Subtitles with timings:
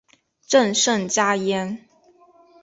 [0.47, 1.87] 朕甚嘉焉。